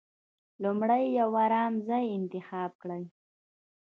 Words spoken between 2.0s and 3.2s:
انتخاب کړئ.